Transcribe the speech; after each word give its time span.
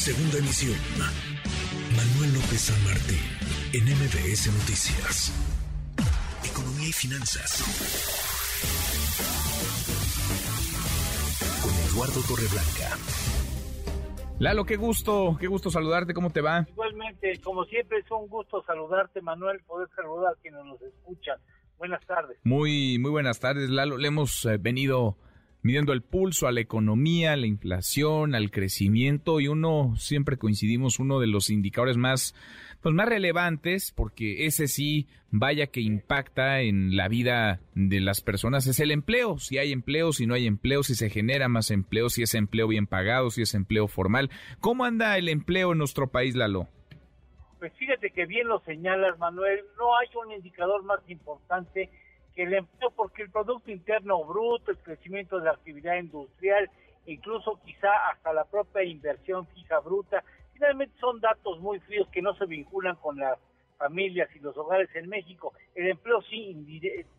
Segunda 0.00 0.38
emisión. 0.38 0.78
Manuel 1.94 2.32
López 2.32 2.72
San 2.72 2.84
Martín, 2.84 3.20
en 3.74 3.84
MBS 3.84 4.46
Noticias. 4.50 5.30
Economía 6.42 6.88
y 6.88 6.92
finanzas. 6.92 7.60
Con 11.60 11.74
Eduardo 11.92 12.22
Torreblanca. 12.26 12.96
Lalo, 14.38 14.64
qué 14.64 14.76
gusto, 14.76 15.36
qué 15.38 15.48
gusto 15.48 15.70
saludarte, 15.70 16.14
¿cómo 16.14 16.30
te 16.30 16.40
va? 16.40 16.66
Igualmente, 16.70 17.38
como 17.44 17.66
siempre 17.66 17.98
es 17.98 18.10
un 18.10 18.26
gusto 18.28 18.64
saludarte, 18.66 19.20
Manuel, 19.20 19.60
poder 19.66 19.90
saludar 19.94 20.32
a 20.32 20.40
quienes 20.40 20.64
nos 20.64 20.80
escuchan. 20.80 21.38
Buenas 21.76 22.00
tardes. 22.06 22.38
Muy, 22.44 22.98
muy 22.98 23.10
buenas 23.10 23.38
tardes, 23.38 23.68
Lalo. 23.68 23.98
Le 23.98 24.08
hemos 24.08 24.46
eh, 24.46 24.56
venido 24.56 25.18
midiendo 25.62 25.92
el 25.92 26.02
pulso 26.02 26.46
a 26.46 26.52
la 26.52 26.60
economía, 26.60 27.32
a 27.32 27.36
la 27.36 27.46
inflación, 27.46 28.34
al 28.34 28.50
crecimiento 28.50 29.40
y 29.40 29.48
uno, 29.48 29.94
siempre 29.96 30.36
coincidimos, 30.36 30.98
uno 30.98 31.20
de 31.20 31.26
los 31.26 31.50
indicadores 31.50 31.96
más, 31.96 32.34
pues 32.82 32.94
más 32.94 33.08
relevantes, 33.08 33.92
porque 33.94 34.46
ese 34.46 34.68
sí, 34.68 35.06
vaya 35.30 35.66
que 35.66 35.80
impacta 35.80 36.60
en 36.60 36.96
la 36.96 37.08
vida 37.08 37.60
de 37.74 38.00
las 38.00 38.20
personas, 38.20 38.66
es 38.66 38.80
el 38.80 38.90
empleo. 38.90 39.38
Si 39.38 39.58
hay 39.58 39.72
empleo, 39.72 40.12
si 40.12 40.26
no 40.26 40.34
hay 40.34 40.46
empleo, 40.46 40.82
si 40.82 40.94
se 40.94 41.10
genera 41.10 41.48
más 41.48 41.70
empleo, 41.70 42.08
si 42.08 42.22
es 42.22 42.34
empleo 42.34 42.68
bien 42.68 42.86
pagado, 42.86 43.30
si 43.30 43.42
es 43.42 43.54
empleo 43.54 43.86
formal. 43.86 44.30
¿Cómo 44.60 44.84
anda 44.84 45.16
el 45.18 45.28
empleo 45.28 45.72
en 45.72 45.78
nuestro 45.78 46.08
país, 46.08 46.34
Lalo? 46.34 46.68
Pues 47.58 47.74
fíjate 47.74 48.10
que 48.10 48.24
bien 48.24 48.48
lo 48.48 48.60
señalas, 48.60 49.18
Manuel, 49.18 49.60
no 49.78 49.96
hay 49.98 50.08
un 50.24 50.32
indicador 50.32 50.82
más 50.82 51.00
importante 51.08 51.90
el 52.42 52.54
empleo, 52.54 52.90
porque 52.90 53.22
el 53.22 53.30
Producto 53.30 53.70
Interno 53.70 54.24
Bruto, 54.24 54.70
el 54.70 54.78
crecimiento 54.78 55.38
de 55.38 55.44
la 55.44 55.52
actividad 55.52 55.96
industrial, 55.96 56.70
incluso 57.06 57.60
quizá 57.64 57.90
hasta 58.10 58.32
la 58.32 58.44
propia 58.44 58.82
inversión 58.82 59.46
fija 59.48 59.78
bruta, 59.80 60.24
finalmente 60.54 60.98
son 60.98 61.20
datos 61.20 61.60
muy 61.60 61.80
fríos 61.80 62.08
que 62.08 62.22
no 62.22 62.34
se 62.34 62.46
vinculan 62.46 62.96
con 62.96 63.18
las 63.18 63.38
familias 63.78 64.28
y 64.34 64.40
los 64.40 64.56
hogares 64.56 64.88
en 64.94 65.08
México. 65.08 65.52
El 65.74 65.88
empleo 65.88 66.22
sí 66.22 66.54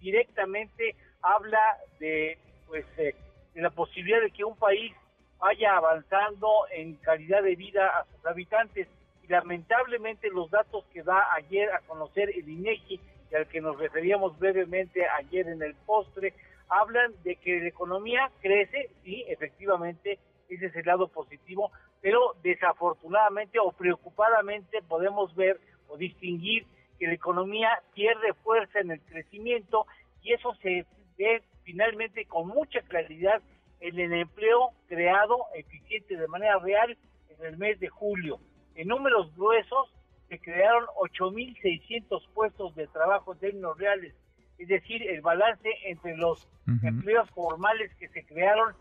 directamente 0.00 0.96
habla 1.22 1.78
de 1.98 2.38
pues 2.66 2.86
eh, 2.98 3.14
de 3.54 3.62
la 3.62 3.70
posibilidad 3.70 4.20
de 4.20 4.30
que 4.30 4.44
un 4.44 4.56
país 4.56 4.92
vaya 5.38 5.76
avanzando 5.76 6.48
en 6.70 6.94
calidad 6.96 7.42
de 7.42 7.56
vida 7.56 7.86
a 7.88 8.04
sus 8.04 8.24
habitantes 8.26 8.88
y 9.22 9.28
lamentablemente 9.28 10.30
los 10.30 10.50
datos 10.50 10.84
que 10.92 11.02
da 11.02 11.32
ayer 11.34 11.70
a 11.72 11.80
conocer 11.80 12.30
el 12.30 12.48
INEGI 12.48 13.00
al 13.36 13.48
que 13.48 13.60
nos 13.60 13.78
referíamos 13.78 14.38
brevemente 14.38 15.06
ayer 15.06 15.48
en 15.48 15.62
el 15.62 15.74
postre, 15.74 16.34
hablan 16.68 17.12
de 17.22 17.36
que 17.36 17.60
la 17.60 17.68
economía 17.68 18.30
crece, 18.40 18.90
sí, 19.04 19.24
efectivamente, 19.28 20.18
ese 20.48 20.66
es 20.66 20.76
el 20.76 20.86
lado 20.86 21.08
positivo, 21.08 21.70
pero 22.00 22.34
desafortunadamente 22.42 23.58
o 23.58 23.72
preocupadamente 23.72 24.82
podemos 24.82 25.34
ver 25.34 25.58
o 25.88 25.96
distinguir 25.96 26.66
que 26.98 27.06
la 27.06 27.14
economía 27.14 27.68
pierde 27.94 28.34
fuerza 28.42 28.80
en 28.80 28.90
el 28.90 29.00
crecimiento 29.00 29.86
y 30.22 30.32
eso 30.32 30.54
se 30.62 30.86
ve 31.18 31.42
finalmente 31.64 32.26
con 32.26 32.48
mucha 32.48 32.80
claridad 32.82 33.42
en 33.80 33.98
el 33.98 34.12
empleo 34.12 34.70
creado 34.88 35.46
eficiente 35.54 36.16
de 36.16 36.28
manera 36.28 36.58
real 36.58 36.96
en 37.28 37.46
el 37.46 37.56
mes 37.56 37.78
de 37.80 37.88
julio. 37.88 38.38
En 38.74 38.88
números 38.88 39.34
gruesos, 39.36 39.92
se 40.32 40.38
crearon 40.38 40.86
8.600 40.96 42.26
puestos 42.32 42.74
de 42.74 42.86
trabajo 42.86 43.34
en 43.34 43.38
términos 43.38 43.76
reales, 43.76 44.14
es 44.56 44.66
decir, 44.66 45.06
el 45.06 45.20
balance 45.20 45.68
entre 45.84 46.16
los 46.16 46.48
empleos 46.82 47.28
formales 47.32 47.94
que 47.96 48.08
se 48.08 48.24
crearon 48.24 48.74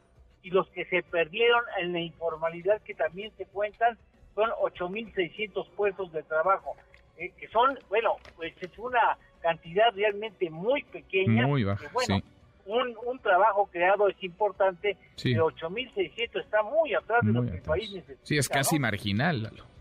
y 0.44 0.52
los 0.52 0.70
que 0.70 0.86
se 0.86 1.04
perdieron 1.04 1.62
en 1.82 1.92
la 1.92 2.00
informalidad 2.00 2.82
que 2.84 2.94
también 2.94 3.34
se 3.38 3.46
cuentan 3.48 3.98
son 4.34 4.50
8.600 4.62 5.70
puestos 5.72 6.14
de 6.14 6.24
trabajo, 6.24 6.78
eh, 7.18 7.34
que 7.38 7.50
son, 7.50 7.78
bueno, 7.90 8.16
pues 8.38 8.54
es 8.62 8.80
una 8.80 9.18
cantidad 9.42 9.94
realmente 9.94 10.50
muy 10.50 10.84
pequeña. 10.84 11.48
Muy 11.48 11.66
baja, 11.66 11.86
bueno, 11.92 12.22
un, 12.66 12.96
un, 13.06 13.20
trabajo 13.20 13.68
creado 13.70 14.08
es 14.08 14.24
importante, 14.24 14.96
sí. 15.16 15.34
pero 15.34 15.48
8.600 15.48 16.46
está 16.46 16.64
muy 16.64 16.94
atrás 16.94 17.20
de 17.26 17.34
lo 17.34 17.42
que 17.44 17.58
el 17.58 17.62
país 17.62 17.92
necesita. 17.92 18.26
Sí, 18.26 18.38
es 18.38 18.48
casi 18.48 18.80
marginal, 18.80 19.44
Lalo 19.44 19.81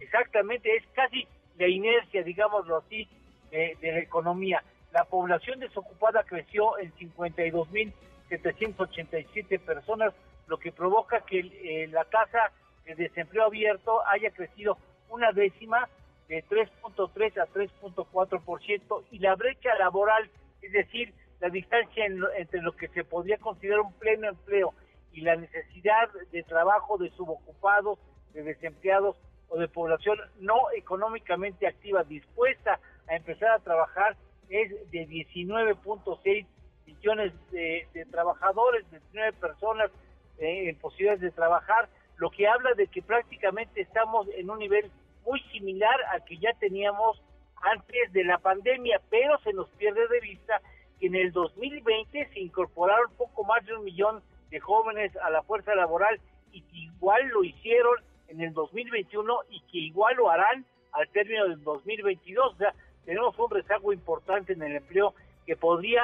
exactamente, 0.00 0.74
es 0.76 0.84
casi 0.94 1.26
la 1.58 1.68
inercia, 1.68 2.22
digámoslo 2.22 2.78
así, 2.78 3.06
de, 3.50 3.76
la 3.82 3.98
economía. 3.98 4.64
La 4.92 5.04
población 5.04 5.60
desocupada 5.60 6.24
creció 6.24 6.78
en 6.78 6.94
52.787 6.94 9.60
personas, 9.60 10.14
lo 10.46 10.58
que 10.58 10.72
provoca 10.72 11.20
que 11.20 11.40
eh, 11.40 11.86
la 11.88 12.04
tasa 12.04 12.50
de 12.84 12.94
desempleo 12.94 13.44
abierto 13.44 14.00
haya 14.06 14.30
crecido 14.30 14.78
una 15.10 15.32
décima 15.32 15.88
de 16.28 16.42
3.3 16.44 17.40
a 17.40 17.46
3.4% 17.48 19.04
y 19.10 19.18
la 19.18 19.34
brecha 19.34 19.74
laboral, 19.78 20.30
es 20.62 20.72
decir, 20.72 21.12
la 21.40 21.48
distancia 21.48 22.04
entre 22.36 22.62
lo 22.62 22.72
que 22.72 22.88
se 22.88 23.04
podría 23.04 23.38
considerar 23.38 23.80
un 23.80 23.92
pleno 23.94 24.28
empleo 24.28 24.74
y 25.12 25.22
la 25.22 25.36
necesidad 25.36 26.08
de 26.30 26.42
trabajo 26.42 26.98
de 26.98 27.10
subocupados, 27.10 27.98
de 28.32 28.42
desempleados, 28.42 29.16
o 29.50 29.58
de 29.58 29.68
población 29.68 30.18
no 30.38 30.70
económicamente 30.74 31.66
activa 31.66 32.04
dispuesta 32.04 32.80
a 33.08 33.16
empezar 33.16 33.50
a 33.50 33.58
trabajar 33.58 34.16
es 34.48 34.70
de 34.90 35.06
19.6 35.06 36.46
millones 36.86 37.32
de, 37.50 37.86
trabajadores, 38.10 38.88
de 38.90 38.98
19 38.98 39.32
personas 39.34 39.90
eh, 40.38 40.68
en 40.68 40.76
posibilidades 40.76 41.20
de 41.20 41.30
trabajar, 41.30 41.88
lo 42.16 42.30
que 42.30 42.46
habla 42.46 42.74
de 42.74 42.86
que 42.86 43.02
prácticamente 43.02 43.80
estamos 43.80 44.26
en 44.36 44.50
un 44.50 44.58
nivel 44.58 44.90
muy 45.24 45.40
similar 45.52 45.96
al 46.12 46.24
que 46.24 46.38
ya 46.38 46.52
teníamos 46.58 47.22
antes 47.62 48.12
de 48.12 48.24
la 48.24 48.38
pandemia, 48.38 49.00
pero 49.10 49.38
se 49.40 49.52
nos 49.52 49.68
pierde 49.70 50.06
de 50.08 50.20
vista 50.20 50.60
que 50.98 51.06
en 51.06 51.14
el 51.14 51.32
2020 51.32 52.28
se 52.32 52.40
incorporaron 52.40 53.12
poco 53.16 53.44
más 53.44 53.64
de 53.66 53.74
un 53.74 53.84
millón 53.84 54.22
de 54.50 54.60
jóvenes 54.60 55.16
a 55.16 55.30
la 55.30 55.42
fuerza 55.42 55.74
laboral 55.74 56.20
y 56.52 56.64
igual 56.72 57.28
lo 57.28 57.44
hicieron 57.44 57.96
en 58.30 58.40
el 58.40 58.52
2021 58.52 59.34
y 59.50 59.60
que 59.70 59.78
igual 59.78 60.16
lo 60.16 60.30
harán 60.30 60.64
al 60.92 61.08
término 61.08 61.48
del 61.48 61.62
2022. 61.62 62.54
O 62.54 62.56
sea, 62.56 62.74
tenemos 63.04 63.38
un 63.38 63.50
rezago 63.50 63.92
importante 63.92 64.52
en 64.52 64.62
el 64.62 64.76
empleo 64.76 65.14
que 65.46 65.56
podría 65.56 66.02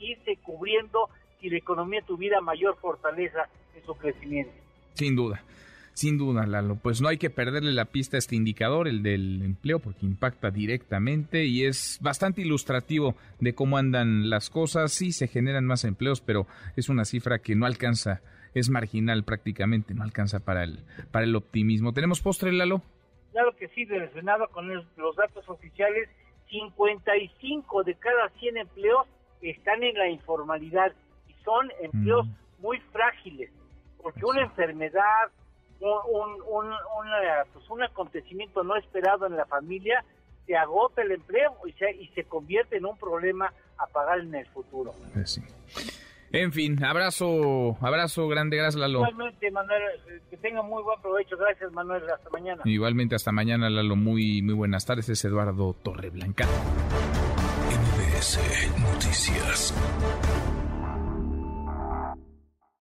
irse 0.00 0.36
cubriendo 0.42 1.08
si 1.40 1.50
la 1.50 1.58
economía 1.58 2.00
tuviera 2.02 2.40
mayor 2.40 2.76
fortaleza 2.80 3.48
en 3.74 3.84
su 3.84 3.94
crecimiento. 3.94 4.52
Sin 4.94 5.14
duda. 5.14 5.42
Sin 5.92 6.18
duda, 6.18 6.46
Lalo. 6.46 6.76
Pues 6.76 7.00
no 7.00 7.08
hay 7.08 7.16
que 7.16 7.30
perderle 7.30 7.72
la 7.72 7.86
pista 7.86 8.16
a 8.16 8.18
este 8.18 8.36
indicador, 8.36 8.86
el 8.86 9.02
del 9.02 9.40
empleo, 9.42 9.78
porque 9.78 10.04
impacta 10.04 10.50
directamente 10.50 11.46
y 11.46 11.64
es 11.64 11.98
bastante 12.02 12.42
ilustrativo 12.42 13.14
de 13.40 13.54
cómo 13.54 13.78
andan 13.78 14.28
las 14.28 14.50
cosas. 14.50 14.92
Sí, 14.92 15.12
se 15.12 15.26
generan 15.26 15.64
más 15.64 15.84
empleos, 15.84 16.20
pero 16.20 16.46
es 16.76 16.90
una 16.90 17.06
cifra 17.06 17.38
que 17.38 17.54
no 17.54 17.64
alcanza 17.64 18.20
es 18.58 18.70
marginal 18.70 19.22
prácticamente, 19.22 19.92
no 19.92 20.02
alcanza 20.02 20.40
para 20.40 20.64
el, 20.64 20.80
para 21.10 21.26
el 21.26 21.36
optimismo. 21.36 21.92
¿Tenemos 21.92 22.22
postre, 22.22 22.52
Lalo? 22.52 22.80
Claro 23.32 23.54
que 23.54 23.68
sí, 23.68 23.84
relacionado 23.84 24.48
con 24.48 24.72
los 24.72 25.16
datos 25.16 25.46
oficiales, 25.48 26.08
55 26.48 27.84
de 27.84 27.94
cada 27.96 28.30
100 28.38 28.56
empleos 28.56 29.06
están 29.42 29.82
en 29.82 29.94
la 29.94 30.08
informalidad 30.08 30.92
y 31.28 31.34
son 31.44 31.70
empleos 31.82 32.26
mm. 32.26 32.62
muy 32.62 32.80
frágiles, 32.92 33.50
porque 34.02 34.24
una 34.24 34.40
enfermedad, 34.42 35.30
un, 35.80 36.30
un, 36.48 36.72
pues 37.52 37.68
un 37.68 37.82
acontecimiento 37.82 38.64
no 38.64 38.76
esperado 38.76 39.26
en 39.26 39.36
la 39.36 39.44
familia, 39.44 40.02
se 40.46 40.56
agota 40.56 41.02
el 41.02 41.12
empleo 41.12 41.54
y 41.66 41.72
se, 41.72 41.90
y 41.90 42.08
se 42.14 42.24
convierte 42.24 42.78
en 42.78 42.86
un 42.86 42.96
problema 42.96 43.52
a 43.76 43.86
pagar 43.86 44.20
en 44.20 44.34
el 44.34 44.46
futuro. 44.46 44.94
Pues 45.12 45.32
sí. 45.32 45.42
En 46.32 46.52
fin, 46.52 46.82
abrazo, 46.84 47.76
abrazo 47.80 48.28
grande, 48.28 48.56
gracias 48.56 48.80
Lalo. 48.80 49.00
Igualmente, 49.00 49.50
Manuel, 49.50 49.82
que 50.30 50.36
tenga 50.36 50.62
muy 50.62 50.82
buen 50.82 51.00
provecho, 51.00 51.36
gracias 51.36 51.72
Manuel, 51.72 52.02
hasta 52.10 52.30
mañana. 52.30 52.62
Igualmente, 52.64 53.14
hasta 53.14 53.32
mañana 53.32 53.70
Lalo, 53.70 53.96
muy, 53.96 54.42
muy 54.42 54.54
buenas 54.54 54.84
tardes, 54.84 55.08
es 55.08 55.24
Eduardo 55.24 55.74
Torreblanca. 55.82 56.46
MBS 57.70 58.40
Noticias. 58.78 59.74